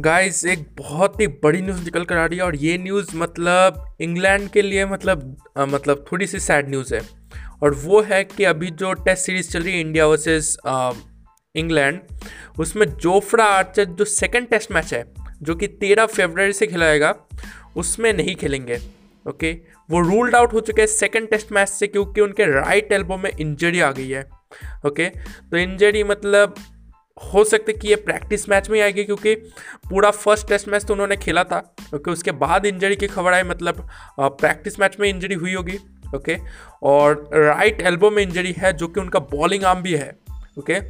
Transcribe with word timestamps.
Guys 0.00 0.44
एक 0.46 0.66
बहुत 0.78 1.20
ही 1.20 1.26
बड़ी 1.26 1.62
न्यूज़ 1.62 1.84
निकल 1.84 2.04
कर 2.04 2.16
आ 2.16 2.26
रही 2.26 2.38
है 2.38 2.44
और 2.44 2.56
ये 2.56 2.78
न्यूज़ 2.78 3.16
मतलब 3.16 3.96
इंग्लैंड 4.00 4.50
के 4.50 4.62
लिए 4.62 4.86
मतलब 4.86 5.36
आ, 5.58 5.66
मतलब 5.66 6.04
थोड़ी 6.12 6.26
सी 6.26 6.40
सैड 6.40 6.68
न्यूज़ 6.68 6.94
है। 6.94 7.00
और 7.62 7.74
वो 7.74 8.02
है 8.02 8.24
कि 8.24 8.44
अभी 8.44 8.70
जो 8.70 8.92
टेस्ट 8.92 9.26
सीरीज़ 9.26 9.50
चल 9.50 9.62
रही 9.62 9.72
है 9.72 9.80
इंडिया 9.80 10.06
वर्सेस 10.06 10.56
इंग्लैंड 11.54 12.00
उसमें 12.58 12.86
जोफ्रा 12.86 13.44
आर्चर 13.44 13.84
जो 13.84 14.04
सेकंड 14.04 14.48
टेस्ट 14.48 14.72
मैच 14.72 14.94
है 14.94 15.04
जो 15.42 15.54
कि 15.54 15.66
तेरह 15.66 16.06
फरवरी 16.06 16.52
से 16.52 16.66
खिलाएगा 16.66 17.14
उसमें 17.76 18.12
नहीं 18.12 18.36
खेलेंगे 18.36 18.78
ओके 19.28 19.52
वो 19.90 20.00
रूल्ड 20.00 20.34
आउट 20.34 20.52
हो 20.52 20.60
चुके 20.60 20.82
हैं 20.82 20.86
सेकेंड 20.86 21.30
टेस्ट 21.30 21.52
मैच 21.52 21.68
से 21.68 21.86
क्योंकि 21.86 22.20
उनके 22.20 22.44
राइट 22.44 22.92
एल्बो 22.92 23.16
में 23.16 23.30
इंजरी 23.40 23.80
आ 23.80 23.92
गई 23.92 24.08
है 24.08 24.30
ओके 24.86 25.06
तो 25.50 25.56
इंजरी 25.56 26.04
मतलब 26.04 26.54
हो 27.20 27.44
सकता 27.44 27.64
है 27.68 27.78
कि 27.78 27.88
ये 27.88 27.96
प्रैक्टिस 27.96 28.48
मैच 28.48 28.70
में 28.70 28.80
आएगी 28.80 29.04
क्योंकि 29.04 29.34
पूरा 29.90 30.10
फ़र्स्ट 30.10 30.48
टेस्ट 30.48 30.68
मैच 30.68 30.84
तो 30.84 30.94
उन्होंने 30.94 31.16
खेला 31.16 31.44
था 31.44 31.74
ओके 31.94 32.10
उसके 32.10 32.30
बाद 32.30 32.66
इंजरी 32.66 32.96
की 32.96 33.06
खबर 33.06 33.32
आई 33.32 33.42
मतलब 33.42 33.88
प्रैक्टिस 34.20 34.80
मैच 34.80 34.96
में 35.00 35.08
इंजरी 35.08 35.34
हुई 35.34 35.54
होगी 35.54 35.78
ओके 36.16 36.36
और 36.82 37.30
राइट 37.34 37.80
एल्बो 37.80 38.10
में 38.10 38.22
इंजरी 38.22 38.52
है 38.58 38.72
जो 38.72 38.88
कि 38.88 39.00
उनका 39.00 39.18
बॉलिंग 39.18 39.64
आर्म 39.64 39.82
भी 39.82 39.94
है 39.94 40.18
ओके 40.58 40.80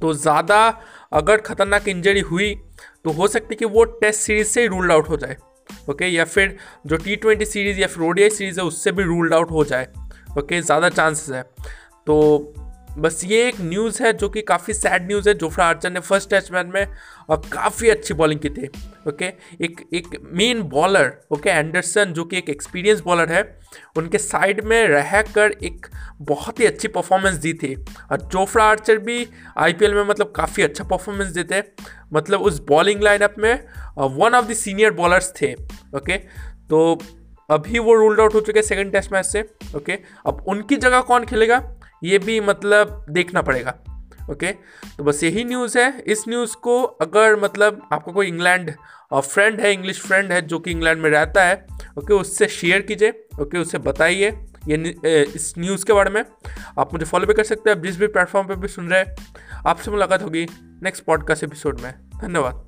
तो 0.00 0.12
ज़्यादा 0.12 0.80
अगर 1.12 1.36
खतरनाक 1.36 1.88
इंजरी 1.88 2.20
हुई 2.20 2.54
तो 3.04 3.10
हो 3.10 3.28
सकती 3.28 3.46
है 3.50 3.56
कि 3.56 3.64
वो 3.64 3.84
टेस्ट 3.84 4.20
सीरीज़ 4.20 4.48
से 4.48 4.60
ही 4.60 4.66
रूल्ड 4.66 4.92
आउट 4.92 5.08
हो 5.08 5.16
जाए 5.16 5.36
ओके 5.90 6.06
या 6.06 6.24
फिर 6.24 6.56
जो 6.86 6.96
टी 6.96 7.16
ट्वेंटी 7.16 7.44
सीरीज़ 7.44 7.80
या 7.80 7.86
फिर 7.86 8.04
ओडीआई 8.04 8.30
सीरीज़ 8.30 8.60
है, 8.60 8.66
उससे 8.66 8.92
भी 8.92 9.02
रूल्ड 9.02 9.34
आउट 9.34 9.50
हो 9.50 9.64
जाए 9.64 9.88
ओके 10.38 10.60
ज़्यादा 10.62 10.88
चांसेस 10.88 11.34
है। 11.34 11.42
तो 12.06 12.54
बस 12.98 13.20
ये 13.24 13.46
एक 13.48 13.60
न्यूज़ 13.60 14.02
है 14.02 14.12
जो 14.12 14.28
कि 14.28 14.40
काफ़ी 14.42 14.74
सैड 14.74 15.06
न्यूज़ 15.06 15.28
है 15.28 15.34
जोफ्रा 15.34 15.64
आर्चर 15.66 15.90
ने 15.90 16.00
फ़र्स्ट 16.00 16.30
टेस्ट 16.30 16.52
मैच 16.52 16.66
में 16.66 16.86
और 17.30 17.42
काफ़ी 17.52 17.88
अच्छी 17.88 18.14
बॉलिंग 18.14 18.40
की 18.40 18.48
थी 18.48 18.68
ओके 19.08 19.26
एक 19.64 19.80
एक 19.94 20.06
मेन 20.32 20.62
बॉलर 20.68 21.12
ओके 21.32 21.50
एंडरसन 21.50 22.12
जो 22.12 22.24
कि 22.24 22.38
एक 22.38 22.48
एक्सपीरियंस 22.50 23.00
बॉलर 23.00 23.32
है, 23.32 23.42
उनके 23.96 24.18
साइड 24.18 24.64
में 24.64 24.86
रह 24.88 25.20
कर 25.34 25.52
एक 25.64 25.86
बहुत 26.22 26.60
ही 26.60 26.66
अच्छी 26.66 26.88
परफॉर्मेंस 26.88 27.34
दी 27.36 27.52
थी। 27.54 27.74
और 28.12 28.22
जोफ्रा 28.22 28.64
आर्चर 28.64 28.98
भी 28.98 29.26
आईपीएल 29.58 29.94
में 29.94 30.02
मतलब 30.04 30.32
काफ़ी 30.36 30.62
अच्छा 30.62 30.84
परफॉर्मेंस 30.84 31.32
देते 31.32 31.62
मतलब 32.12 32.42
उस 32.42 32.60
बॉलिंग 32.68 33.02
लाइनअप 33.02 33.34
में 33.38 33.54
one 33.98 34.34
of 34.34 34.46
the 34.46 34.54
senior 34.54 34.90
bowlers 34.94 35.32
थे 35.42 35.52
ओके 35.96 36.18
तो 36.70 36.98
अभी 37.50 37.78
वो 37.78 37.94
रूल्ड 37.94 38.20
आउट 38.20 38.34
हो 38.34 38.40
चुके 38.40 38.58
हैं 38.58 38.66
सेकंड 38.66 38.92
टेस्ट 38.92 39.12
मैच 39.12 39.26
से 39.26 39.48
ओके 39.76 39.98
अब 40.26 40.44
उनकी 40.48 40.76
जगह 40.76 41.00
कौन 41.00 41.24
खेलेगा? 41.24 41.58
ये 42.04 42.18
भी 42.18 42.40
मतलब 42.40 43.04
देखना 43.10 43.42
पड़ेगा, 43.42 43.74
ओके? 44.30 44.52
तो 44.98 45.04
बस 45.04 45.22
यही 45.24 45.44
न्यूज़ 45.44 45.78
है। 45.78 46.02
इस 46.06 46.24
न्यूज़ 46.28 46.56
को 46.56 46.82
अगर 46.82 47.36
मतलब 47.40 47.88
आपका 47.92 48.12
कोई 48.12 48.26
इंग्लैंड 48.28 48.72
फ्रेंड 49.14 49.60
है 49.60 49.72
इंग्लिश 49.72 50.00
फ्रेंड 50.00 50.32
है, 50.32 50.40
जो 50.42 50.58
कि 50.58 50.70
इंग्लैंड 50.70 51.02
में 51.02 51.10
रहता 51.10 51.44
है, 51.44 51.66
ओके, 51.98 52.14
उससे 52.14 52.48
शेयर 52.48 52.80
कीजिए, 52.82 53.10
ओके, 53.40 53.58
उससे 53.58 53.78
बताइए 53.80 54.30
ये 54.68 55.24
इस 55.24 55.52
न्यूज़ 55.58 55.84
के 55.86 55.92
बारे 55.92 56.10
में। 56.10 56.24
आप 56.78 56.92
मुझे 56.92 57.04
फॉलो 57.04 57.26
भी 57.26 57.34
कर 57.34 57.44
सकते 57.44 57.70
हैं, 57.70 57.76
आप 57.76 57.84
जिस 57.84 57.98
भी 57.98 58.06
प्लेटफॉर्म 58.06 58.48
पे 58.48 58.56
भी 58.56 58.68
सुन 58.68 58.88
रहे 58.88 59.00
हैं, 59.00 59.16
आपसे 59.66 59.90
मुलाकात 59.90 60.22
होगी 60.22 60.46
नेक्स्ट 60.82 61.04
पॉडकास्ट 61.04 61.44
एपिसोड 61.44 61.80
में। 61.80 61.92
धन्यवाद। 62.16 62.65